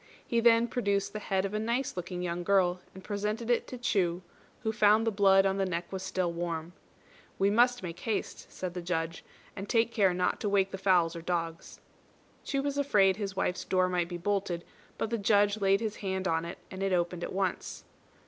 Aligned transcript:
He 0.25 0.39
then 0.39 0.67
produced 0.67 1.13
the 1.13 1.19
head 1.19 1.45
of 1.45 1.53
a 1.53 1.59
nice 1.59 1.95
looking 1.95 2.23
young 2.23 2.41
girl, 2.43 2.79
and 2.95 3.03
presented 3.03 3.51
it 3.51 3.67
to 3.67 3.77
Chu, 3.77 4.23
who 4.63 4.71
found 4.71 5.05
the 5.05 5.11
blood 5.11 5.45
on 5.45 5.57
the 5.57 5.63
neck 5.67 5.91
was 5.91 6.01
still 6.01 6.33
warm. 6.33 6.73
"We 7.37 7.51
must 7.51 7.83
make 7.83 7.99
haste," 7.99 8.51
said 8.51 8.73
the 8.73 8.81
Judge, 8.81 9.23
"and 9.55 9.69
take 9.69 9.91
care 9.91 10.11
not 10.11 10.39
to 10.39 10.49
wake 10.49 10.71
the 10.71 10.79
fowls 10.79 11.15
or 11.15 11.21
dogs." 11.21 11.79
Chu 12.43 12.63
was 12.63 12.79
afraid 12.79 13.17
his 13.17 13.35
wife's 13.35 13.63
door 13.63 13.87
might 13.87 14.09
be 14.09 14.17
bolted; 14.17 14.63
but 14.97 15.11
the 15.11 15.19
Judge 15.19 15.61
laid 15.61 15.81
his 15.81 15.97
hand 15.97 16.27
on 16.27 16.45
it 16.45 16.57
and 16.71 16.81
it 16.81 16.93
opened 16.93 17.23
at 17.23 17.31
once. 17.31 17.83